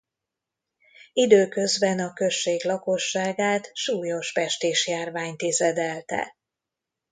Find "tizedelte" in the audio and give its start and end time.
5.35-6.35